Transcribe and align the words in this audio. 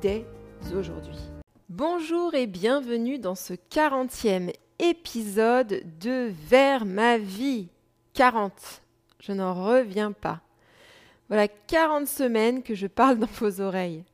dès 0.00 0.26
aujourd'hui. 0.76 1.16
Bonjour 1.68 2.34
et 2.34 2.46
bienvenue 2.46 3.18
dans 3.18 3.34
ce 3.34 3.54
40e 3.54 4.52
épisode 4.78 5.82
de 6.00 6.30
Vers 6.48 6.84
ma 6.84 7.18
vie. 7.18 7.68
40. 8.14 8.52
Je 9.20 9.32
n'en 9.32 9.54
reviens 9.54 10.12
pas. 10.12 10.40
Voilà 11.28 11.48
40 11.48 12.06
semaines 12.06 12.62
que 12.62 12.74
je 12.74 12.86
parle 12.86 13.18
dans 13.18 13.26
vos 13.26 13.60
oreilles. 13.60 14.04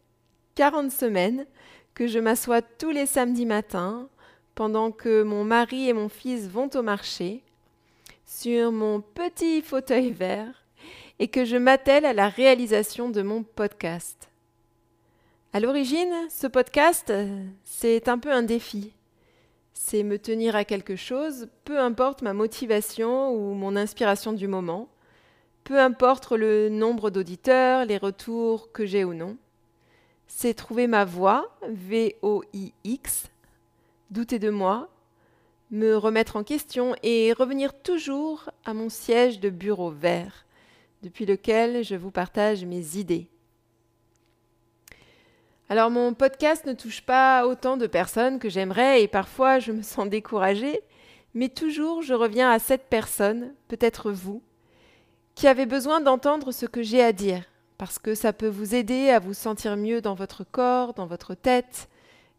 40 0.54 0.90
semaines 0.90 1.46
que 1.94 2.06
je 2.06 2.18
m'assois 2.18 2.62
tous 2.62 2.90
les 2.90 3.06
samedis 3.06 3.46
matins 3.46 4.08
pendant 4.54 4.90
que 4.90 5.22
mon 5.22 5.44
mari 5.44 5.88
et 5.88 5.92
mon 5.92 6.08
fils 6.08 6.48
vont 6.48 6.70
au 6.74 6.82
marché 6.82 7.42
sur 8.26 8.72
mon 8.72 9.00
petit 9.00 9.62
fauteuil 9.62 10.10
vert 10.10 10.64
et 11.18 11.28
que 11.28 11.44
je 11.44 11.56
m'attelle 11.56 12.04
à 12.04 12.12
la 12.12 12.28
réalisation 12.28 13.08
de 13.08 13.22
mon 13.22 13.42
podcast. 13.42 14.28
À 15.54 15.60
l'origine, 15.60 16.12
ce 16.28 16.46
podcast, 16.46 17.10
c'est 17.64 18.08
un 18.08 18.18
peu 18.18 18.30
un 18.30 18.42
défi. 18.42 18.92
C'est 19.72 20.02
me 20.02 20.18
tenir 20.18 20.54
à 20.54 20.66
quelque 20.66 20.94
chose, 20.94 21.48
peu 21.64 21.80
importe 21.80 22.20
ma 22.20 22.34
motivation 22.34 23.32
ou 23.32 23.54
mon 23.54 23.74
inspiration 23.74 24.34
du 24.34 24.46
moment, 24.46 24.90
peu 25.64 25.80
importe 25.80 26.32
le 26.32 26.68
nombre 26.68 27.08
d'auditeurs, 27.08 27.86
les 27.86 27.96
retours 27.96 28.72
que 28.72 28.84
j'ai 28.84 29.04
ou 29.04 29.14
non. 29.14 29.38
C'est 30.26 30.52
trouver 30.52 30.86
ma 30.86 31.06
voix, 31.06 31.50
V-O-I-X, 31.66 33.30
douter 34.10 34.38
de 34.38 34.50
moi, 34.50 34.90
me 35.70 35.96
remettre 35.96 36.36
en 36.36 36.44
question 36.44 36.94
et 37.02 37.32
revenir 37.32 37.72
toujours 37.72 38.50
à 38.66 38.74
mon 38.74 38.90
siège 38.90 39.40
de 39.40 39.48
bureau 39.48 39.90
vert, 39.90 40.44
depuis 41.02 41.24
lequel 41.24 41.82
je 41.84 41.94
vous 41.94 42.10
partage 42.10 42.66
mes 42.66 42.98
idées. 42.98 43.30
Alors 45.70 45.90
mon 45.90 46.14
podcast 46.14 46.64
ne 46.64 46.72
touche 46.72 47.02
pas 47.02 47.46
autant 47.46 47.76
de 47.76 47.86
personnes 47.86 48.38
que 48.38 48.48
j'aimerais 48.48 49.02
et 49.02 49.08
parfois 49.08 49.58
je 49.58 49.72
me 49.72 49.82
sens 49.82 50.08
découragée, 50.08 50.80
mais 51.34 51.50
toujours 51.50 52.00
je 52.00 52.14
reviens 52.14 52.50
à 52.50 52.58
cette 52.58 52.88
personne, 52.88 53.52
peut-être 53.68 54.10
vous, 54.10 54.42
qui 55.34 55.46
avez 55.46 55.66
besoin 55.66 56.00
d'entendre 56.00 56.52
ce 56.52 56.64
que 56.64 56.82
j'ai 56.82 57.02
à 57.02 57.12
dire, 57.12 57.44
parce 57.76 57.98
que 57.98 58.14
ça 58.14 58.32
peut 58.32 58.48
vous 58.48 58.74
aider 58.74 59.10
à 59.10 59.18
vous 59.18 59.34
sentir 59.34 59.76
mieux 59.76 60.00
dans 60.00 60.14
votre 60.14 60.42
corps, 60.42 60.94
dans 60.94 61.06
votre 61.06 61.34
tête, 61.34 61.90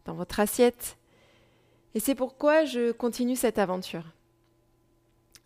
dans 0.06 0.14
votre 0.14 0.40
assiette, 0.40 0.96
et 1.94 2.00
c'est 2.00 2.16
pourquoi 2.16 2.64
je 2.64 2.90
continue 2.90 3.36
cette 3.36 3.58
aventure. 3.58 4.04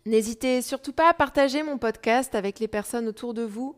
N'hésitez 0.07 0.63
surtout 0.63 0.93
pas 0.93 1.09
à 1.09 1.13
partager 1.13 1.61
mon 1.61 1.77
podcast 1.77 2.33
avec 2.33 2.59
les 2.59 2.67
personnes 2.67 3.07
autour 3.07 3.35
de 3.35 3.43
vous, 3.43 3.75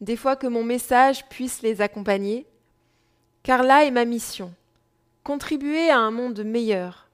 des 0.00 0.16
fois 0.16 0.36
que 0.36 0.46
mon 0.46 0.62
message 0.62 1.28
puisse 1.28 1.62
les 1.62 1.80
accompagner, 1.80 2.46
car 3.42 3.62
là 3.62 3.84
est 3.84 3.90
ma 3.90 4.04
mission, 4.04 4.52
contribuer 5.24 5.90
à 5.90 5.98
un 5.98 6.10
monde 6.10 6.40
meilleur, 6.44 7.08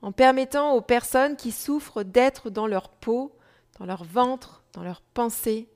en 0.00 0.12
permettant 0.12 0.74
aux 0.74 0.80
personnes 0.80 1.36
qui 1.36 1.52
souffrent 1.52 2.02
d'être 2.02 2.50
dans 2.50 2.66
leur 2.66 2.88
peau, 2.88 3.32
dans 3.78 3.86
leur 3.86 4.04
ventre, 4.04 4.62
dans 4.72 4.82
leurs 4.82 5.00
pensées. 5.00 5.68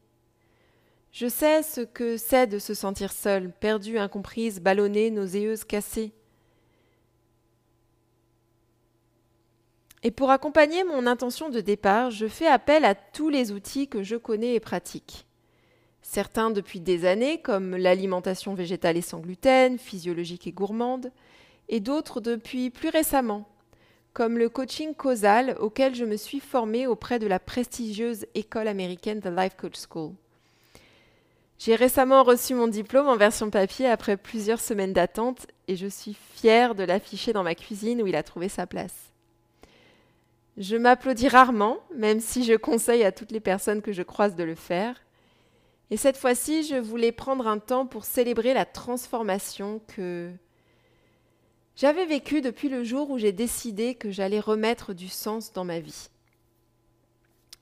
Je 1.12 1.28
sais 1.28 1.62
ce 1.62 1.80
que 1.80 2.16
c'est 2.16 2.46
de 2.46 2.58
se 2.58 2.74
sentir 2.74 3.12
seule, 3.12 3.50
perdue, 3.52 3.98
incomprise, 3.98 4.60
ballonnée, 4.60 5.10
nauséeuse, 5.10 5.64
cassée. 5.64 6.12
Et 10.02 10.10
pour 10.10 10.30
accompagner 10.30 10.84
mon 10.84 11.06
intention 11.06 11.48
de 11.48 11.60
départ, 11.60 12.10
je 12.10 12.28
fais 12.28 12.46
appel 12.46 12.84
à 12.84 12.94
tous 12.94 13.28
les 13.28 13.50
outils 13.50 13.88
que 13.88 14.02
je 14.02 14.16
connais 14.16 14.54
et 14.54 14.60
pratique. 14.60 15.25
Certains 16.08 16.50
depuis 16.50 16.78
des 16.78 17.04
années, 17.04 17.38
comme 17.42 17.74
l'alimentation 17.74 18.54
végétale 18.54 18.96
et 18.96 19.02
sans 19.02 19.18
gluten, 19.18 19.76
physiologique 19.76 20.46
et 20.46 20.52
gourmande, 20.52 21.10
et 21.68 21.80
d'autres 21.80 22.20
depuis 22.20 22.70
plus 22.70 22.90
récemment, 22.90 23.44
comme 24.12 24.38
le 24.38 24.48
coaching 24.48 24.94
causal 24.94 25.56
auquel 25.58 25.96
je 25.96 26.04
me 26.04 26.16
suis 26.16 26.38
formée 26.38 26.86
auprès 26.86 27.18
de 27.18 27.26
la 27.26 27.40
prestigieuse 27.40 28.24
école 28.36 28.68
américaine 28.68 29.20
The 29.20 29.36
Life 29.36 29.56
Coach 29.56 29.74
School. 29.90 30.12
J'ai 31.58 31.74
récemment 31.74 32.22
reçu 32.22 32.54
mon 32.54 32.68
diplôme 32.68 33.08
en 33.08 33.16
version 33.16 33.50
papier 33.50 33.88
après 33.88 34.16
plusieurs 34.16 34.60
semaines 34.60 34.92
d'attente 34.92 35.48
et 35.66 35.74
je 35.74 35.88
suis 35.88 36.16
fière 36.34 36.76
de 36.76 36.84
l'afficher 36.84 37.32
dans 37.32 37.42
ma 37.42 37.56
cuisine 37.56 38.00
où 38.00 38.06
il 38.06 38.14
a 38.14 38.22
trouvé 38.22 38.48
sa 38.48 38.68
place. 38.68 39.12
Je 40.56 40.76
m'applaudis 40.76 41.28
rarement, 41.28 41.78
même 41.96 42.20
si 42.20 42.44
je 42.44 42.54
conseille 42.54 43.02
à 43.02 43.10
toutes 43.10 43.32
les 43.32 43.40
personnes 43.40 43.82
que 43.82 43.92
je 43.92 44.04
croise 44.04 44.36
de 44.36 44.44
le 44.44 44.54
faire. 44.54 44.94
Et 45.90 45.96
cette 45.96 46.16
fois-ci, 46.16 46.64
je 46.64 46.76
voulais 46.76 47.12
prendre 47.12 47.46
un 47.46 47.58
temps 47.58 47.86
pour 47.86 48.04
célébrer 48.04 48.54
la 48.54 48.64
transformation 48.64 49.80
que 49.86 50.32
j'avais 51.76 52.06
vécue 52.06 52.40
depuis 52.40 52.68
le 52.68 52.82
jour 52.82 53.10
où 53.10 53.18
j'ai 53.18 53.32
décidé 53.32 53.94
que 53.94 54.10
j'allais 54.10 54.40
remettre 54.40 54.94
du 54.94 55.08
sens 55.08 55.52
dans 55.52 55.64
ma 55.64 55.78
vie. 55.78 56.08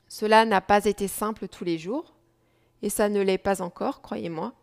Cela 0.09 0.47
n'a 0.47 0.61
pas 0.61 0.87
été 0.87 1.09
simple 1.09 1.49
tous 1.49 1.65
les 1.65 1.77
jours, 1.77 2.15
et 2.81 2.89
ça 2.89 3.09
ne 3.09 3.21
l'est 3.21 3.37
pas 3.37 3.61
encore, 3.61 4.01
croyez-moi. 4.01 4.55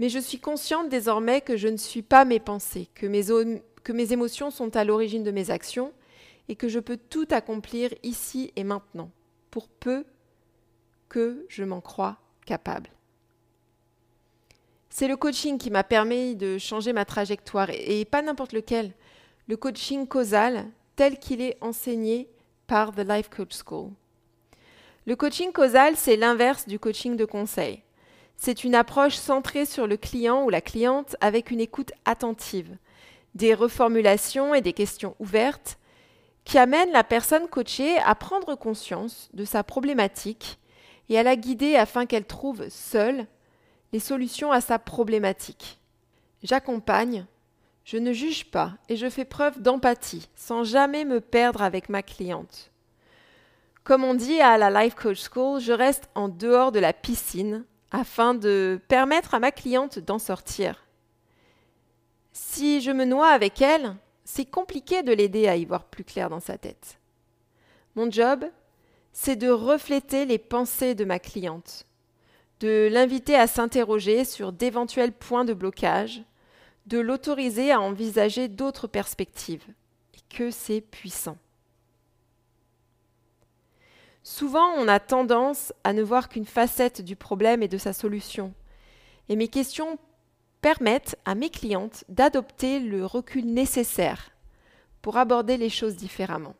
Mais 0.00 0.08
je 0.08 0.18
suis 0.18 0.40
consciente 0.40 0.88
désormais 0.88 1.42
que 1.42 1.56
je 1.56 1.68
ne 1.68 1.76
suis 1.76 2.02
pas 2.02 2.24
mes 2.24 2.40
pensées, 2.40 2.88
que 2.94 3.06
mes, 3.06 3.22
que 3.84 3.92
mes 3.92 4.12
émotions 4.12 4.50
sont 4.50 4.74
à 4.76 4.82
l'origine 4.82 5.22
de 5.22 5.30
mes 5.30 5.50
actions, 5.50 5.92
et 6.48 6.56
que 6.56 6.68
je 6.68 6.80
peux 6.80 6.96
tout 6.96 7.28
accomplir 7.30 7.94
ici 8.02 8.52
et 8.56 8.64
maintenant, 8.64 9.10
pour 9.50 9.68
peu 9.68 10.04
que 11.08 11.46
je 11.48 11.62
m'en 11.62 11.80
crois 11.80 12.18
capable. 12.44 12.90
C'est 14.90 15.08
le 15.08 15.16
coaching 15.16 15.58
qui 15.58 15.70
m'a 15.70 15.82
permis 15.82 16.36
de 16.36 16.58
changer 16.58 16.92
ma 16.92 17.04
trajectoire, 17.04 17.68
et 17.70 18.04
pas 18.04 18.22
n'importe 18.22 18.52
lequel, 18.52 18.92
le 19.48 19.56
coaching 19.56 20.06
causal 20.06 20.66
tel 20.96 21.18
qu'il 21.18 21.40
est 21.40 21.58
enseigné 21.60 22.28
par 22.66 22.92
The 22.92 23.00
Life 23.00 23.28
Coach 23.28 23.54
School. 23.64 23.90
Le 25.06 25.16
coaching 25.16 25.52
causal, 25.52 25.96
c'est 25.96 26.16
l'inverse 26.16 26.66
du 26.66 26.78
coaching 26.78 27.16
de 27.16 27.24
conseil. 27.24 27.82
C'est 28.36 28.64
une 28.64 28.74
approche 28.74 29.16
centrée 29.16 29.66
sur 29.66 29.86
le 29.86 29.96
client 29.96 30.44
ou 30.44 30.50
la 30.50 30.60
cliente 30.60 31.16
avec 31.20 31.50
une 31.50 31.60
écoute 31.60 31.92
attentive, 32.04 32.76
des 33.34 33.54
reformulations 33.54 34.54
et 34.54 34.60
des 34.60 34.72
questions 34.72 35.14
ouvertes 35.18 35.78
qui 36.44 36.58
amène 36.58 36.90
la 36.92 37.04
personne 37.04 37.48
coachée 37.48 37.98
à 37.98 38.14
prendre 38.14 38.54
conscience 38.54 39.28
de 39.32 39.44
sa 39.44 39.64
problématique 39.64 40.58
et 41.08 41.18
à 41.18 41.22
la 41.22 41.36
guider 41.36 41.76
afin 41.76 42.06
qu'elle 42.06 42.26
trouve 42.26 42.68
seule 42.68 43.26
les 43.92 44.00
solutions 44.00 44.50
à 44.52 44.60
sa 44.60 44.78
problématique. 44.78 45.78
J'accompagne, 46.42 47.26
je 47.84 47.96
ne 47.96 48.12
juge 48.12 48.50
pas 48.50 48.72
et 48.88 48.96
je 48.96 49.08
fais 49.08 49.24
preuve 49.24 49.60
d'empathie 49.60 50.28
sans 50.34 50.64
jamais 50.64 51.04
me 51.04 51.20
perdre 51.20 51.62
avec 51.62 51.88
ma 51.88 52.02
cliente. 52.02 52.70
Comme 53.84 54.02
on 54.02 54.14
dit 54.14 54.40
à 54.40 54.56
la 54.56 54.82
Life 54.82 54.94
Coach 54.94 55.28
School, 55.30 55.60
je 55.60 55.72
reste 55.72 56.08
en 56.14 56.28
dehors 56.28 56.72
de 56.72 56.78
la 56.78 56.94
piscine 56.94 57.64
afin 57.92 58.34
de 58.34 58.80
permettre 58.88 59.34
à 59.34 59.38
ma 59.38 59.52
cliente 59.52 59.98
d'en 59.98 60.18
sortir. 60.18 60.84
Si 62.32 62.80
je 62.80 62.90
me 62.90 63.04
noie 63.04 63.28
avec 63.28 63.60
elle, 63.62 63.94
c'est 64.24 64.46
compliqué 64.46 65.02
de 65.02 65.12
l'aider 65.12 65.46
à 65.46 65.56
y 65.56 65.64
voir 65.64 65.84
plus 65.84 66.02
clair 66.02 66.30
dans 66.30 66.40
sa 66.40 66.58
tête. 66.58 66.98
Mon 67.94 68.10
job, 68.10 68.44
c'est 69.14 69.36
de 69.36 69.48
refléter 69.48 70.26
les 70.26 70.38
pensées 70.38 70.96
de 70.96 71.04
ma 71.04 71.20
cliente, 71.20 71.86
de 72.58 72.88
l'inviter 72.90 73.36
à 73.36 73.46
s'interroger 73.46 74.24
sur 74.24 74.52
d'éventuels 74.52 75.12
points 75.12 75.44
de 75.44 75.54
blocage, 75.54 76.22
de 76.86 76.98
l'autoriser 76.98 77.70
à 77.70 77.80
envisager 77.80 78.48
d'autres 78.48 78.88
perspectives, 78.88 79.64
et 80.14 80.36
que 80.36 80.50
c'est 80.50 80.80
puissant. 80.80 81.38
Souvent, 84.24 84.72
on 84.76 84.88
a 84.88 84.98
tendance 84.98 85.72
à 85.84 85.92
ne 85.92 86.02
voir 86.02 86.28
qu'une 86.28 86.44
facette 86.44 87.00
du 87.00 87.14
problème 87.14 87.62
et 87.62 87.68
de 87.68 87.78
sa 87.78 87.92
solution. 87.92 88.52
Et 89.28 89.36
mes 89.36 89.48
questions 89.48 89.98
permettent 90.60 91.16
à 91.24 91.34
mes 91.34 91.50
clientes 91.50 92.04
d'adopter 92.08 92.80
le 92.80 93.06
recul 93.06 93.46
nécessaire 93.46 94.30
pour 95.02 95.18
aborder 95.18 95.56
les 95.56 95.70
choses 95.70 95.94
différemment. 95.94 96.56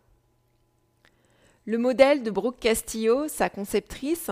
Le 1.66 1.78
modèle 1.78 2.22
de 2.22 2.30
Brooke 2.30 2.60
Castillo, 2.60 3.26
sa 3.26 3.48
conceptrice, 3.48 4.30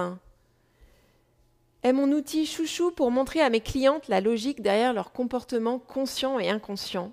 est 1.82 1.94
mon 1.94 2.12
outil 2.12 2.44
chouchou 2.44 2.90
pour 2.90 3.10
montrer 3.10 3.40
à 3.40 3.48
mes 3.48 3.62
clientes 3.62 4.08
la 4.08 4.20
logique 4.20 4.60
derrière 4.60 4.92
leur 4.92 5.12
comportement 5.12 5.78
conscient 5.78 6.38
et 6.38 6.50
inconscient. 6.50 7.10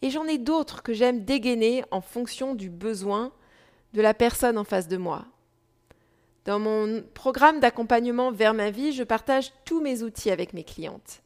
Et 0.00 0.10
j'en 0.10 0.26
ai 0.26 0.38
d'autres 0.38 0.84
que 0.84 0.92
j'aime 0.92 1.24
dégainer 1.24 1.82
en 1.90 2.00
fonction 2.00 2.54
du 2.54 2.70
besoin 2.70 3.32
de 3.94 4.00
la 4.00 4.14
personne 4.14 4.58
en 4.58 4.64
face 4.64 4.86
de 4.86 4.96
moi. 4.96 5.24
Dans 6.44 6.60
mon 6.60 7.02
programme 7.12 7.58
d'accompagnement 7.58 8.30
vers 8.30 8.54
ma 8.54 8.70
vie, 8.70 8.92
je 8.92 9.02
partage 9.02 9.52
tous 9.64 9.80
mes 9.80 10.04
outils 10.04 10.30
avec 10.30 10.52
mes 10.52 10.64
clientes, 10.64 11.20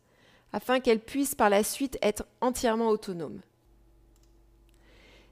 afin 0.55 0.81
qu'elles 0.81 1.01
puissent 1.01 1.35
par 1.35 1.51
la 1.51 1.63
suite 1.63 1.99
être 2.01 2.25
entièrement 2.41 2.89
autonomes. 2.89 3.41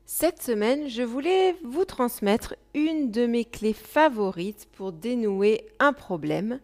Cette 0.07 0.43
semaine, 0.43 0.87
je 0.89 1.03
voulais 1.03 1.57
vous 1.65 1.87
transmettre 1.87 2.57
une 2.75 3.11
de 3.11 3.25
mes 3.25 3.47
clés 3.47 3.73
favorites 3.73 4.69
pour 4.73 4.93
dénouer 4.93 5.67
un 5.79 5.95
problème, 5.95 6.61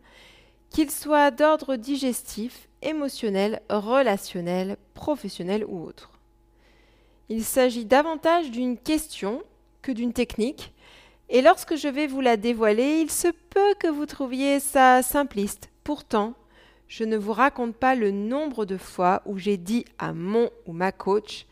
qu'il 0.69 0.91
soit 0.91 1.31
d'ordre 1.31 1.77
digestif, 1.77 2.69
émotionnel, 2.83 3.63
relationnel, 3.71 4.77
professionnel 4.93 5.65
ou 5.67 5.83
autre. 5.83 6.11
Il 7.31 7.43
s'agit 7.43 7.87
davantage 7.87 8.51
d'une 8.51 8.77
question 8.77 9.43
que 9.81 9.91
d'une 9.91 10.13
technique, 10.13 10.75
et 11.31 11.41
lorsque 11.41 11.77
je 11.77 11.89
vais 11.89 12.07
vous 12.07 12.21
la 12.21 12.37
dévoiler, 12.37 13.01
il 13.01 13.11
se 13.11 13.29
peut 13.29 13.75
que 13.79 13.89
vous 13.89 14.07
trouviez 14.07 14.61
ça 14.61 15.03
simpliste. 15.03 15.71
Pourtant, 15.83 16.35
je 16.89 17.05
ne 17.05 17.17
vous 17.17 17.33
raconte 17.33 17.75
pas 17.75 17.95
le 17.95 18.11
nombre 18.11 18.67
de 18.67 18.77
fois 18.77 19.23
où 19.25 19.39
j'ai 19.39 19.57
dit 19.57 19.87
à 19.99 20.13
mon 20.13 20.51
ou 20.67 20.73
ma 20.73 20.93
coach 20.93 21.47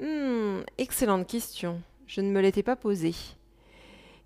hmm, 0.00 0.62
excellente 0.78 1.26
question, 1.26 1.80
je 2.06 2.20
ne 2.20 2.30
me 2.30 2.40
l'étais 2.40 2.62
pas 2.62 2.76
posée. 2.76 3.14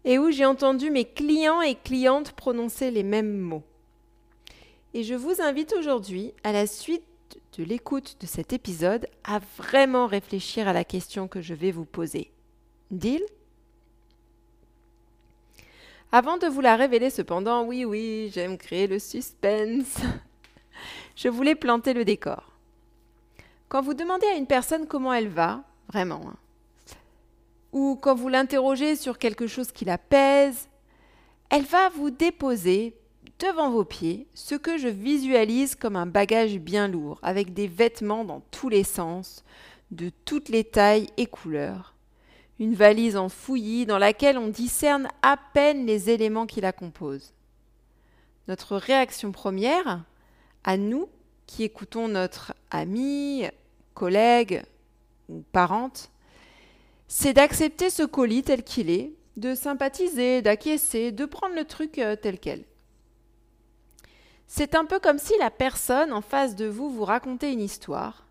Et 0.04 0.18
où 0.18 0.30
j'ai 0.30 0.46
entendu 0.46 0.90
mes 0.90 1.04
clients 1.04 1.60
et 1.60 1.74
clientes 1.74 2.32
prononcer 2.32 2.90
les 2.90 3.02
mêmes 3.02 3.36
mots. 3.36 3.64
Et 4.94 5.02
je 5.02 5.14
vous 5.14 5.40
invite 5.40 5.72
aujourd'hui, 5.72 6.32
à 6.42 6.52
la 6.52 6.66
suite 6.66 7.04
de 7.58 7.64
l'écoute 7.64 8.16
de 8.20 8.26
cet 8.26 8.52
épisode, 8.52 9.06
à 9.24 9.38
vraiment 9.56 10.06
réfléchir 10.06 10.66
à 10.66 10.72
la 10.72 10.84
question 10.84 11.28
que 11.28 11.40
je 11.40 11.54
vais 11.54 11.70
vous 11.70 11.84
poser. 11.84 12.30
Deal? 12.90 13.22
Avant 16.12 16.38
de 16.38 16.48
vous 16.48 16.60
la 16.60 16.74
révéler 16.74 17.08
cependant, 17.08 17.64
oui, 17.64 17.84
oui, 17.84 18.30
j'aime 18.34 18.58
créer 18.58 18.88
le 18.88 18.98
suspense. 18.98 19.98
Je 21.16 21.28
voulais 21.28 21.54
planter 21.54 21.92
le 21.92 22.04
décor. 22.04 22.49
Quand 23.70 23.82
vous 23.82 23.94
demandez 23.94 24.26
à 24.26 24.34
une 24.34 24.48
personne 24.48 24.88
comment 24.88 25.12
elle 25.12 25.28
va, 25.28 25.62
vraiment, 25.86 26.22
hein, 26.26 26.36
ou 27.70 27.96
quand 28.02 28.16
vous 28.16 28.28
l'interrogez 28.28 28.96
sur 28.96 29.16
quelque 29.16 29.46
chose 29.46 29.70
qui 29.70 29.84
la 29.84 29.96
pèse, 29.96 30.68
elle 31.50 31.62
va 31.62 31.88
vous 31.90 32.10
déposer 32.10 32.96
devant 33.38 33.70
vos 33.70 33.84
pieds 33.84 34.26
ce 34.34 34.56
que 34.56 34.76
je 34.76 34.88
visualise 34.88 35.76
comme 35.76 35.94
un 35.94 36.06
bagage 36.06 36.58
bien 36.58 36.88
lourd, 36.88 37.20
avec 37.22 37.54
des 37.54 37.68
vêtements 37.68 38.24
dans 38.24 38.40
tous 38.50 38.68
les 38.68 38.82
sens, 38.82 39.44
de 39.92 40.10
toutes 40.24 40.48
les 40.48 40.64
tailles 40.64 41.06
et 41.16 41.26
couleurs, 41.26 41.94
une 42.58 42.74
valise 42.74 43.16
en 43.16 43.28
fouillis 43.28 43.86
dans 43.86 43.98
laquelle 43.98 44.36
on 44.36 44.48
discerne 44.48 45.06
à 45.22 45.36
peine 45.54 45.86
les 45.86 46.10
éléments 46.10 46.46
qui 46.46 46.60
la 46.60 46.72
composent. 46.72 47.34
Notre 48.48 48.76
réaction 48.76 49.30
première, 49.30 50.02
à 50.64 50.76
nous 50.76 51.08
qui 51.46 51.62
écoutons 51.62 52.08
notre 52.08 52.52
ami, 52.72 53.44
collègue 53.94 54.62
ou 55.28 55.42
parente, 55.52 56.10
c'est 57.08 57.32
d'accepter 57.32 57.90
ce 57.90 58.02
colis 58.02 58.42
tel 58.42 58.62
qu'il 58.62 58.90
est, 58.90 59.12
de 59.36 59.54
sympathiser, 59.54 60.42
d'acquiescer, 60.42 61.12
de 61.12 61.24
prendre 61.24 61.54
le 61.54 61.64
truc 61.64 61.98
euh, 61.98 62.16
tel 62.16 62.38
quel. 62.38 62.64
C'est 64.46 64.74
un 64.74 64.84
peu 64.84 64.98
comme 64.98 65.18
si 65.18 65.32
la 65.38 65.50
personne 65.50 66.12
en 66.12 66.20
face 66.20 66.56
de 66.56 66.66
vous 66.66 66.90
vous 66.90 67.04
racontait 67.04 67.52
une 67.52 67.60
histoire, 67.60 68.26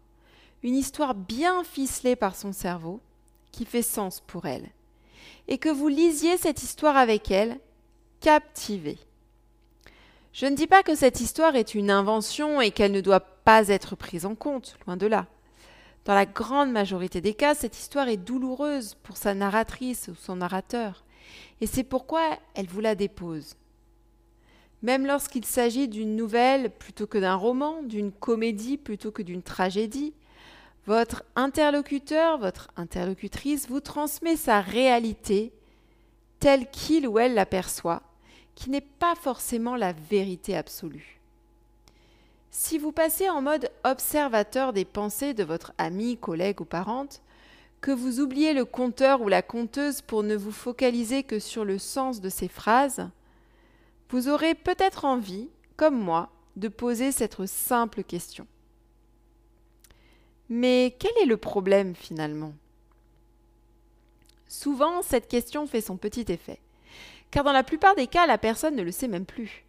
une 0.64 0.76
histoire 0.76 1.16
bien 1.16 1.64
ficelée 1.64 2.16
par 2.16 2.36
son 2.36 2.52
cerveau, 2.52 3.00
qui 3.52 3.66
fait 3.66 3.82
sens 3.82 4.22
pour 4.28 4.46
elle, 4.46 4.70
et 5.48 5.58
que 5.58 5.70
vous 5.70 5.88
lisiez 5.88 6.38
cette 6.38 6.62
histoire 6.62 6.98
avec 6.98 7.32
elle, 7.32 7.60
captivée. 8.20 9.00
Je 10.34 10.46
ne 10.46 10.56
dis 10.56 10.68
pas 10.68 10.84
que 10.84 10.96
cette 10.96 11.22
histoire 11.22 11.56
est 11.56 11.74
une 11.74 11.90
invention 11.90 12.62
et 12.62 12.72
qu'elle 12.72 12.92
ne 12.92 13.02
doit 13.02 13.22
pas 13.22 13.68
être 13.70 13.96
prise 13.96 14.26
en 14.26 14.36
compte, 14.36 14.78
loin 14.86 14.96
de 14.96 15.08
là. 15.08 15.26
Dans 16.06 16.14
la 16.16 16.26
grande 16.26 16.72
majorité 16.72 17.22
des 17.22 17.34
cas, 17.34 17.56
cette 17.56 17.78
histoire 17.78 18.08
est 18.08 18.18
douloureuse 18.18 18.96
pour 19.04 19.18
sa 19.18 19.34
narratrice 19.34 20.08
ou 20.08 20.16
son 20.16 20.38
narrateur, 20.38 21.04
et 21.62 21.68
c'est 21.68 21.84
pourquoi 21.84 22.40
elle 22.56 22.68
vous 22.68 22.82
la 22.82 22.96
dépose. 22.96 23.56
Même 24.82 25.06
lorsqu'il 25.06 25.46
s'agit 25.46 25.90
d'une 25.90 26.16
nouvelle 26.16 26.70
plutôt 26.70 27.06
que 27.06 27.18
d'un 27.18 27.36
roman, 27.36 27.84
d'une 27.84 28.12
comédie 28.12 28.78
plutôt 28.78 29.12
que 29.12 29.22
d'une 29.22 29.44
tragédie, 29.44 30.14
votre 30.88 31.24
interlocuteur, 31.36 32.38
votre 32.38 32.70
interlocutrice 32.78 33.68
vous 33.68 33.82
transmet 33.82 34.38
sa 34.38 34.62
réalité 34.62 35.52
telle 36.40 36.70
qu'il 36.72 37.08
ou 37.08 37.20
elle 37.20 37.34
l'aperçoit, 37.34 38.02
qui 38.56 38.70
n'est 38.70 38.82
pas 38.82 39.16
forcément 39.16 39.76
la 39.76 39.92
vérité 39.92 40.56
absolue. 40.56 41.19
Si 42.52 42.78
vous 42.78 42.92
passez 42.92 43.30
en 43.30 43.42
mode 43.42 43.70
observateur 43.84 44.74
des 44.74 44.86
pensées 44.86 45.34
de 45.34 45.44
votre 45.44 45.74
ami, 45.78 46.18
collègue 46.18 46.62
ou 46.62 46.66
parente, 46.66 47.22
que 47.82 47.92
vous 47.92 48.20
oubliez 48.20 48.54
le 48.54 48.66
conteur 48.66 49.22
ou 49.22 49.28
la 49.28 49.42
conteuse 49.42 50.02
pour 50.02 50.24
ne 50.24 50.36
vous 50.36 50.52
focaliser 50.52 51.24
que 51.24 51.40
sur 51.40 51.64
le 51.64 51.78
sens 51.78 52.22
de 52.22 52.30
ces 52.30 52.48
phrases, 52.48 53.10
vous 54.10 54.28
aurez 54.28 54.56
peut-être 54.56 55.06
envie, 55.06 55.50
comme 55.78 55.98
moi, 55.98 56.30
de 56.56 56.68
poser 56.68 57.12
cette 57.12 57.46
simple 57.46 58.04
question. 58.04 58.48
Mais 60.50 60.96
quel 61.00 61.12
est 61.22 61.28
le 61.28 61.38
problème 61.38 61.96
finalement? 61.96 62.54
Souvent, 64.48 65.04
cette 65.04 65.28
question 65.28 65.68
fait 65.68 65.80
son 65.80 65.96
petit 65.96 66.26
effet, 66.30 66.60
car 67.30 67.44
dans 67.44 67.52
la 67.52 67.64
plupart 67.64 67.94
des 67.96 68.08
cas, 68.08 68.26
la 68.26 68.40
personne 68.40 68.76
ne 68.76 68.82
le 68.82 68.92
sait 68.92 69.08
même 69.08 69.28
plus. 69.28 69.64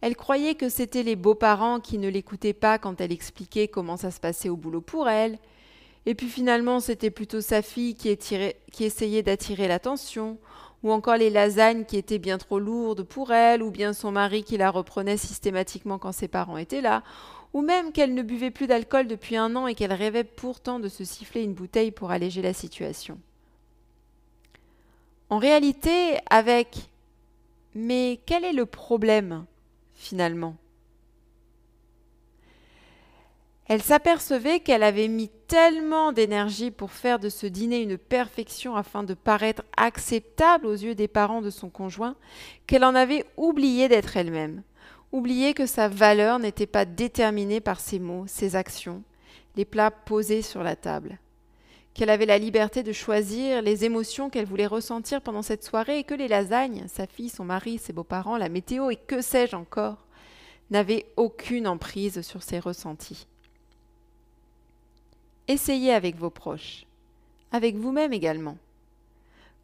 Elle 0.00 0.16
croyait 0.16 0.54
que 0.54 0.68
c'était 0.68 1.02
les 1.02 1.16
beaux-parents 1.16 1.80
qui 1.80 1.98
ne 1.98 2.08
l'écoutaient 2.08 2.52
pas 2.52 2.78
quand 2.78 3.00
elle 3.00 3.12
expliquait 3.12 3.68
comment 3.68 3.96
ça 3.96 4.10
se 4.10 4.20
passait 4.20 4.48
au 4.48 4.56
boulot 4.56 4.80
pour 4.80 5.08
elle, 5.08 5.38
et 6.06 6.14
puis 6.14 6.28
finalement 6.28 6.80
c'était 6.80 7.10
plutôt 7.10 7.40
sa 7.40 7.62
fille 7.62 7.94
qui, 7.94 8.16
qui 8.16 8.84
essayait 8.84 9.22
d'attirer 9.22 9.66
l'attention, 9.68 10.38
ou 10.82 10.92
encore 10.92 11.16
les 11.16 11.30
lasagnes 11.30 11.84
qui 11.84 11.96
étaient 11.96 12.18
bien 12.18 12.38
trop 12.38 12.60
lourdes 12.60 13.02
pour 13.02 13.32
elle, 13.32 13.62
ou 13.62 13.70
bien 13.70 13.92
son 13.92 14.12
mari 14.12 14.44
qui 14.44 14.56
la 14.56 14.70
reprenait 14.70 15.16
systématiquement 15.16 15.98
quand 15.98 16.12
ses 16.12 16.28
parents 16.28 16.56
étaient 16.56 16.80
là, 16.80 17.02
ou 17.52 17.62
même 17.62 17.92
qu'elle 17.92 18.14
ne 18.14 18.22
buvait 18.22 18.50
plus 18.50 18.66
d'alcool 18.66 19.08
depuis 19.08 19.36
un 19.36 19.56
an 19.56 19.66
et 19.66 19.74
qu'elle 19.74 19.92
rêvait 19.92 20.24
pourtant 20.24 20.78
de 20.78 20.88
se 20.88 21.04
siffler 21.04 21.42
une 21.42 21.54
bouteille 21.54 21.90
pour 21.90 22.10
alléger 22.10 22.42
la 22.42 22.52
situation. 22.52 23.18
En 25.30 25.38
réalité, 25.38 26.18
avec 26.30 26.88
Mais 27.74 28.20
quel 28.26 28.44
est 28.44 28.52
le 28.52 28.66
problème? 28.66 29.44
Finalement. 29.98 30.56
Elle 33.66 33.82
s'apercevait 33.82 34.60
qu'elle 34.60 34.82
avait 34.82 35.08
mis 35.08 35.28
tellement 35.46 36.12
d'énergie 36.12 36.70
pour 36.70 36.90
faire 36.90 37.18
de 37.18 37.28
ce 37.28 37.46
dîner 37.46 37.82
une 37.82 37.98
perfection 37.98 38.76
afin 38.76 39.02
de 39.02 39.12
paraître 39.12 39.62
acceptable 39.76 40.64
aux 40.66 40.72
yeux 40.72 40.94
des 40.94 41.08
parents 41.08 41.42
de 41.42 41.50
son 41.50 41.68
conjoint 41.68 42.16
qu'elle 42.66 42.84
en 42.84 42.94
avait 42.94 43.26
oublié 43.36 43.88
d'être 43.88 44.16
elle-même 44.16 44.62
oublier 45.12 45.54
que 45.54 45.66
sa 45.66 45.88
valeur 45.88 46.38
n'était 46.38 46.66
pas 46.66 46.84
déterminée 46.84 47.60
par 47.60 47.80
ses 47.80 47.98
mots, 47.98 48.24
ses 48.26 48.56
actions, 48.56 49.02
les 49.56 49.64
plats 49.64 49.90
posés 49.90 50.42
sur 50.42 50.62
la 50.62 50.76
table, 50.76 51.18
qu'elle 51.98 52.10
avait 52.10 52.26
la 52.26 52.38
liberté 52.38 52.84
de 52.84 52.92
choisir 52.92 53.60
les 53.60 53.84
émotions 53.84 54.30
qu'elle 54.30 54.46
voulait 54.46 54.68
ressentir 54.68 55.20
pendant 55.20 55.42
cette 55.42 55.64
soirée 55.64 55.98
et 55.98 56.04
que 56.04 56.14
les 56.14 56.28
lasagnes, 56.28 56.84
sa 56.86 57.08
fille, 57.08 57.28
son 57.28 57.42
mari, 57.42 57.78
ses 57.78 57.92
beaux-parents, 57.92 58.36
la 58.36 58.48
météo 58.48 58.90
et 58.90 58.94
que 58.94 59.20
sais-je 59.20 59.56
encore, 59.56 60.06
n'avaient 60.70 61.06
aucune 61.16 61.66
emprise 61.66 62.22
sur 62.22 62.44
ses 62.44 62.60
ressentis. 62.60 63.26
Essayez 65.48 65.92
avec 65.92 66.14
vos 66.14 66.30
proches, 66.30 66.86
avec 67.50 67.74
vous-même 67.74 68.12
également. 68.12 68.58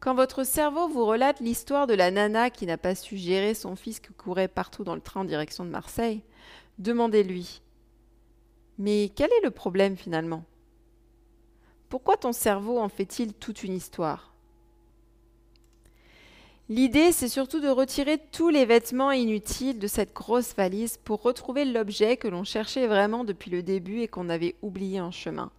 Quand 0.01 0.13
votre 0.13 0.43
cerveau 0.43 0.89
vous 0.89 1.05
relate 1.05 1.39
l'histoire 1.39 1.87
de 1.87 1.93
la 1.93 2.11
nana 2.11 2.49
qui 2.49 2.65
n'a 2.65 2.77
pas 2.77 2.95
su 2.95 3.15
gérer 3.15 3.53
son 3.53 3.77
fils 3.77 4.01
qui 4.01 4.11
courait 4.11 4.49
partout 4.49 4.83
dans 4.83 4.95
le 4.95 4.99
train 4.99 5.21
en 5.21 5.25
direction 5.25 5.63
de 5.63 5.69
Marseille, 5.69 6.21
demandez-lui 6.79 7.61
Mais 8.77 9.09
quel 9.15 9.29
est 9.31 9.45
le 9.45 9.51
problème 9.51 9.95
finalement? 9.95 10.43
Pourquoi 11.95 12.17
ton 12.17 12.33
cerveau 12.33 12.77
en 12.77 12.89
fait-il 12.89 13.33
toute 13.33 13.63
une 13.63 13.71
histoire? 13.71 14.33
L'idée, 16.67 17.13
c'est 17.13 17.29
surtout 17.29 17.61
de 17.61 17.69
retirer 17.69 18.17
tous 18.33 18.49
les 18.49 18.65
vêtements 18.65 19.13
inutiles 19.13 19.79
de 19.79 19.87
cette 19.87 20.13
grosse 20.13 20.53
valise 20.55 20.97
pour 20.97 21.21
retrouver 21.21 21.63
l'objet 21.63 22.17
que 22.17 22.27
l'on 22.27 22.43
cherchait 22.43 22.87
vraiment 22.87 23.23
depuis 23.23 23.49
le 23.49 23.63
début 23.63 24.01
et 24.01 24.09
qu'on 24.09 24.27
avait 24.27 24.55
oublié 24.61 24.99
en 24.99 25.11
chemin. 25.11 25.51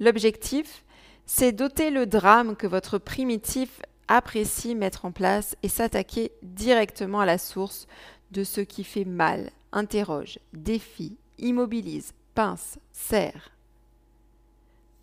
L'objectif, 0.00 0.82
c'est 1.24 1.52
doter 1.52 1.90
le 1.90 2.06
drame 2.06 2.56
que 2.56 2.66
votre 2.66 2.98
primitif 2.98 3.80
apprécie 4.08 4.74
mettre 4.74 5.04
en 5.04 5.12
place 5.12 5.54
et 5.62 5.68
s'attaquer 5.68 6.32
directement 6.42 7.20
à 7.20 7.26
la 7.26 7.38
source 7.38 7.86
de 8.32 8.42
ce 8.42 8.60
qui 8.60 8.82
fait 8.82 9.04
mal, 9.04 9.52
interroge, 9.70 10.40
défie, 10.52 11.16
immobilise, 11.38 12.12
pince, 12.34 12.80
serre. 12.90 13.53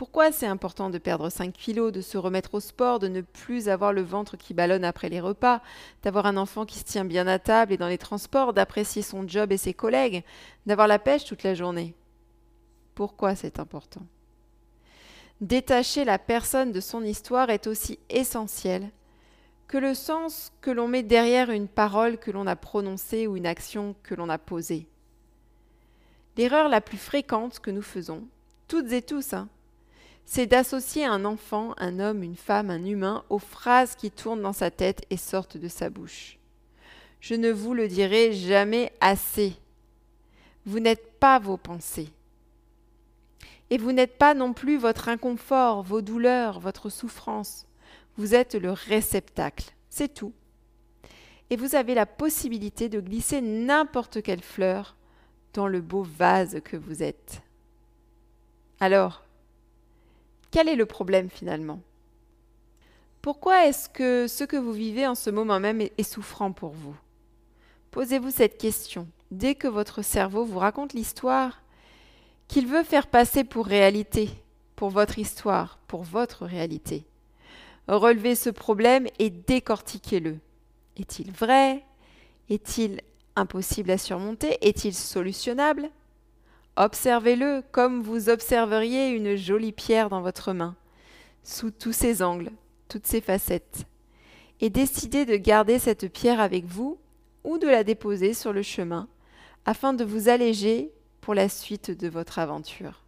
Pourquoi 0.02 0.32
c'est 0.32 0.48
important 0.48 0.90
de 0.90 0.98
perdre 0.98 1.30
5 1.30 1.54
kilos, 1.54 1.92
de 1.92 2.02
se 2.02 2.18
remettre 2.18 2.56
au 2.56 2.60
sport, 2.60 2.98
de 2.98 3.08
ne 3.08 3.22
plus 3.22 3.70
avoir 3.70 3.94
le 3.94 4.02
ventre 4.02 4.36
qui 4.36 4.56
ballonne 4.56 4.84
après 4.84 5.10
les 5.10 5.20
repas, 5.20 5.62
d'avoir 6.02 6.26
un 6.26 6.38
enfant 6.38 6.66
qui 6.66 6.80
se 6.80 6.84
tient 6.84 7.06
bien 7.06 7.28
à 7.28 7.38
table 7.38 7.72
et 7.72 7.78
dans 7.78 7.88
les 7.88 8.00
transports, 8.00 8.52
d'apprécier 8.52 9.04
son 9.04 9.28
job 9.28 9.52
et 9.52 9.58
ses 9.58 9.76
collègues, 9.76 10.24
d'avoir 10.66 10.88
la 10.88 10.98
pêche 10.98 11.26
toute 11.26 11.44
la 11.44 11.54
journée? 11.54 11.94
Pourquoi 12.96 13.36
c'est 13.36 13.60
important? 13.60 14.02
Détacher 15.40 16.04
la 16.04 16.18
personne 16.18 16.72
de 16.72 16.80
son 16.80 17.04
histoire 17.04 17.52
est 17.52 17.68
aussi 17.68 18.00
essentiel 18.10 18.90
que 19.68 19.78
le 19.78 19.94
sens 19.94 20.52
que 20.62 20.72
l'on 20.72 20.88
met 20.88 21.04
derrière 21.04 21.52
une 21.52 21.68
parole 21.68 22.18
que 22.18 22.32
l'on 22.32 22.48
a 22.48 22.56
prononcée 22.56 23.28
ou 23.28 23.38
une 23.38 23.46
action 23.46 23.94
que 24.02 24.16
l'on 24.16 24.30
a 24.30 24.40
posée. 24.40 24.88
L'erreur 26.38 26.70
la 26.70 26.82
plus 26.82 26.98
fréquente 26.98 27.60
que 27.60 27.70
nous 27.70 27.84
faisons, 27.84 28.24
toutes 28.68 28.94
et 28.94 29.04
tous, 29.04 29.34
hein, 29.34 29.48
c'est 30.26 30.46
d'associer 30.46 31.06
un 31.06 31.26
enfant, 31.26 31.74
un 31.78 32.00
homme, 32.00 32.24
une 32.24 32.36
femme, 32.36 32.70
un 32.70 32.84
humain 32.86 33.24
aux 33.30 33.40
phrases 33.40 33.96
qui 33.96 34.12
tournent 34.12 34.42
dans 34.42 34.54
sa 34.54 34.72
tête 34.72 35.06
et 35.10 35.18
sortent 35.18 35.58
de 35.58 35.68
sa 35.68 35.90
bouche. 35.90 36.38
Je 37.20 37.36
ne 37.36 37.52
vous 37.52 37.74
le 37.74 37.88
dirai 37.88 38.34
jamais 38.34 38.92
assez. 39.00 39.54
Vous 40.66 40.80
n'êtes 40.80 41.20
pas 41.20 41.40
vos 41.40 41.58
pensées. 41.58 42.10
Et 43.70 43.78
vous 43.78 43.92
n'êtes 43.92 44.18
pas 44.18 44.34
non 44.34 44.54
plus 44.54 44.78
votre 44.78 45.08
inconfort, 45.08 45.84
vos 45.84 46.02
douleurs, 46.02 46.60
votre 46.60 46.90
souffrance. 46.90 47.66
Vous 48.18 48.36
êtes 48.36 48.56
le 48.56 48.72
réceptacle. 48.72 49.72
C'est 49.90 50.14
tout. 50.14 50.34
Et 51.50 51.56
vous 51.56 51.76
avez 51.76 51.94
la 51.94 52.06
possibilité 52.06 52.90
de 52.90 53.00
glisser 53.00 53.42
n'importe 53.42 54.22
quelle 54.22 54.42
fleur 54.42 54.96
dans 55.54 55.68
le 55.68 55.82
beau 55.82 56.04
vase 56.04 56.62
que 56.64 56.78
vous 56.78 57.04
êtes. 57.04 57.42
Alors, 58.80 59.24
quel 60.52 60.68
est 60.68 60.76
le 60.76 60.86
problème 60.86 61.30
finalement? 61.30 61.80
Pourquoi 63.22 63.68
est-ce 63.68 63.88
que 63.88 64.28
ce 64.28 64.44
que 64.44 64.58
vous 64.58 64.74
vivez 64.74 65.08
en 65.08 65.16
ce 65.16 65.30
moment 65.30 65.60
même 65.60 65.82
est, 65.82 66.04
souffrant 66.04 66.52
pour 66.52 66.72
vous? 66.72 66.96
Posez-vous 67.92 68.32
cette 68.32 68.58
question. 68.58 69.08
Dès 69.32 69.56
que 69.56 69.68
votre 69.68 70.02
cerveau 70.02 70.44
vous 70.44 70.60
raconte 70.60 70.94
l'histoire 70.94 71.62
qu'il 72.48 72.68
veut 72.68 72.84
faire 72.84 73.08
passer 73.08 73.44
pour 73.44 73.66
réalité, 73.66 74.30
pour 74.76 74.90
votre 74.90 75.20
histoire, 75.20 75.78
pour 75.88 76.04
votre 76.04 76.46
réalité. 76.46 77.06
Relevez 77.88 78.36
ce 78.36 78.50
problème 78.50 79.08
et 79.20 79.30
décortiquez-le. 79.30 80.38
Est-il 80.98 81.32
vrai? 81.32 81.84
Est-il 82.50 83.02
impossible 83.36 83.92
à 83.92 83.98
surmonter? 83.98 84.58
Est-il 84.68 84.94
solutionnable? 84.94 85.90
Observez-le 86.78 87.64
comme 87.72 88.02
vous 88.02 88.30
observeriez 88.30 89.10
une 89.10 89.36
jolie 89.36 89.74
pierre 89.74 90.10
dans 90.10 90.22
votre 90.22 90.54
main, 90.54 90.76
sous 91.44 91.72
tous 91.72 91.92
ses 91.92 92.22
angles, 92.22 92.52
toutes 92.88 93.08
ses 93.08 93.22
facettes, 93.22 93.86
et 94.62 94.70
décidez 94.70 95.26
de 95.26 95.36
garder 95.36 95.80
cette 95.80 96.12
pierre 96.12 96.40
avec 96.40 96.66
vous 96.66 96.98
ou 97.44 97.58
de 97.58 97.68
la 97.68 97.84
déposer 97.84 98.34
sur 98.34 98.54
le 98.54 98.62
chemin 98.62 99.08
afin 99.66 99.94
de 99.94 100.06
vous 100.06 100.30
alléger 100.30 100.92
pour 101.20 101.34
la 101.34 101.50
suite 101.50 101.92
de 101.92 102.08
votre 102.08 102.40
aventure. 102.40 103.04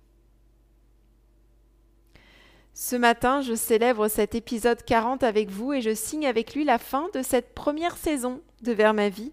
Ce 2.75 2.95
matin, 2.95 3.41
je 3.41 3.53
célèbre 3.53 4.07
cet 4.07 4.33
épisode 4.33 4.83
40 4.83 5.23
avec 5.23 5.49
vous 5.49 5.73
et 5.73 5.81
je 5.81 5.93
signe 5.93 6.25
avec 6.25 6.55
lui 6.55 6.63
la 6.63 6.79
fin 6.79 7.07
de 7.13 7.21
cette 7.21 7.53
première 7.53 7.97
saison 7.97 8.41
de 8.61 8.71
Vers 8.71 8.95
ma 8.95 9.09
vie 9.09 9.31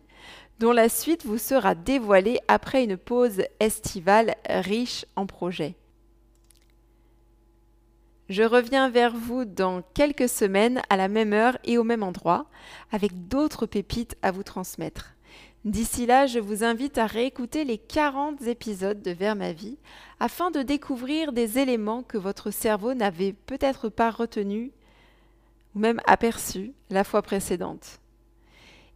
dont 0.60 0.72
la 0.72 0.90
suite 0.90 1.24
vous 1.24 1.38
sera 1.38 1.74
dévoilée 1.74 2.38
après 2.46 2.84
une 2.84 2.98
pause 2.98 3.42
estivale 3.60 4.34
riche 4.46 5.06
en 5.16 5.24
projets. 5.24 5.74
Je 8.28 8.42
reviens 8.42 8.90
vers 8.90 9.16
vous 9.16 9.46
dans 9.46 9.82
quelques 9.94 10.28
semaines 10.28 10.82
à 10.90 10.98
la 10.98 11.08
même 11.08 11.32
heure 11.32 11.56
et 11.64 11.78
au 11.78 11.82
même 11.82 12.02
endroit 12.02 12.44
avec 12.92 13.26
d'autres 13.26 13.64
pépites 13.64 14.16
à 14.20 14.30
vous 14.30 14.42
transmettre. 14.42 15.14
D'ici 15.64 16.04
là, 16.04 16.26
je 16.26 16.38
vous 16.38 16.62
invite 16.62 16.98
à 16.98 17.06
réécouter 17.06 17.64
les 17.64 17.78
40 17.78 18.42
épisodes 18.42 19.00
de 19.00 19.10
Vers 19.12 19.36
ma 19.36 19.52
vie 19.52 19.78
afin 20.20 20.50
de 20.50 20.60
découvrir 20.60 21.32
des 21.32 21.58
éléments 21.58 22.02
que 22.02 22.18
votre 22.18 22.50
cerveau 22.50 22.92
n'avait 22.92 23.32
peut-être 23.32 23.88
pas 23.88 24.10
retenus 24.10 24.72
ou 25.74 25.78
même 25.78 26.00
aperçus 26.06 26.72
la 26.90 27.02
fois 27.02 27.22
précédente. 27.22 27.99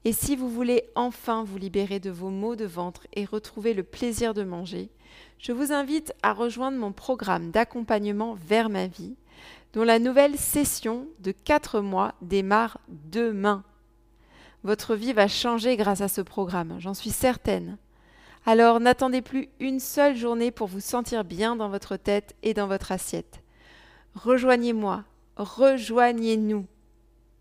Et 0.07 0.13
si 0.13 0.37
vous 0.37 0.51
voulez 0.51 0.85
enfin 0.95 1.45
vous 1.45 1.57
libérer 1.57 1.99
de 1.99 2.11
vos 2.11 2.29
maux 2.29 2.57
de 2.57 2.67
ventre 2.67 3.07
et 3.15 3.25
retrouver 3.25 3.73
le 3.73 3.83
plaisir 3.83 4.35
de 4.35 4.43
manger, 4.45 4.91
je 5.39 5.53
vous 5.53 5.73
invite 5.73 6.13
à 6.23 6.35
rejoindre 6.35 6.77
mon 6.77 6.93
programme 6.93 7.51
d'accompagnement 7.51 8.35
vers 8.35 8.69
ma 8.69 8.87
vie, 8.87 9.17
dont 9.73 9.83
la 9.83 9.99
nouvelle 9.99 10.37
session 10.37 11.07
de 11.21 11.33
4 11.33 11.81
mois 11.81 12.15
démarre 12.21 12.79
demain. 12.89 13.65
Votre 14.63 14.95
vie 14.95 15.15
va 15.15 15.27
changer 15.27 15.77
grâce 15.77 16.03
à 16.03 16.09
ce 16.09 16.21
programme, 16.21 16.77
j'en 16.79 16.95
suis 16.95 17.11
certaine. 17.11 17.79
Alors 18.47 18.81
n'attendez 18.81 19.23
plus 19.23 19.49
une 19.59 19.81
seule 19.81 20.17
journée 20.17 20.51
pour 20.51 20.69
vous 20.69 20.81
sentir 20.81 21.25
bien 21.25 21.57
dans 21.57 21.71
votre 21.71 21.97
tête 21.97 22.37
et 22.43 22.53
dans 22.53 22.67
votre 22.67 22.93
assiette. 22.93 23.43
Rejoignez-moi, 24.15 25.05
rejoignez-nous. 25.37 26.67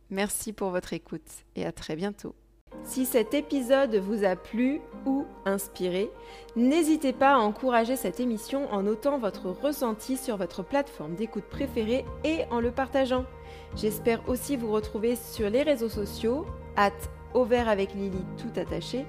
Merci 0.10 0.54
pour 0.54 0.70
votre 0.70 0.94
écoute 0.94 1.22
et 1.56 1.66
à 1.66 1.74
très 1.74 1.98
bientôt. 1.98 2.36
Si 2.84 3.06
cet 3.06 3.34
épisode 3.34 3.96
vous 3.96 4.24
a 4.24 4.36
plu 4.36 4.82
ou 5.06 5.26
inspiré, 5.46 6.12
n'hésitez 6.56 7.14
pas 7.14 7.36
à 7.36 7.40
encourager 7.40 7.96
cette 7.96 8.20
émission 8.20 8.72
en 8.72 8.84
notant 8.84 9.18
votre 9.18 9.50
ressenti 9.50 10.18
sur 10.18 10.38
votre 10.38 10.64
plateforme 10.64 11.16
d'écoute 11.16 11.46
préférée 11.46 12.06
et 12.24 12.42
en 12.52 12.60
le 12.60 12.72
partageant. 12.72 13.26
J'espère 13.76 14.28
aussi 14.28 14.58
vous 14.58 14.72
retrouver 14.72 15.16
sur 15.16 15.50
les 15.50 15.64
réseaux 15.64 15.90
sociaux, 15.90 16.46
at 16.76 16.92
avec 17.68 17.94
Lily 17.94 18.24
tout 18.38 18.60
attaché, 18.60 19.06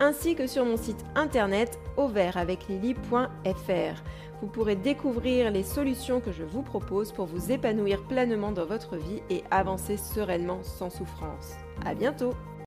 ainsi 0.00 0.34
que 0.34 0.46
sur 0.46 0.64
mon 0.64 0.76
site 0.76 1.04
internet 1.14 1.78
auvertaveclily.fr. 1.96 4.02
Vous 4.42 4.48
pourrez 4.48 4.76
découvrir 4.76 5.50
les 5.50 5.62
solutions 5.62 6.20
que 6.20 6.32
je 6.32 6.44
vous 6.44 6.62
propose 6.62 7.12
pour 7.12 7.26
vous 7.26 7.52
épanouir 7.52 8.02
pleinement 8.04 8.52
dans 8.52 8.66
votre 8.66 8.96
vie 8.96 9.22
et 9.30 9.42
avancer 9.50 9.96
sereinement 9.96 10.62
sans 10.62 10.90
souffrance. 10.90 11.54
À 11.84 11.94
bientôt! 11.94 12.34